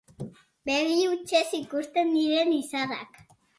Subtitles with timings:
[0.69, 3.25] Begi hutsez ikusten diren izarrak.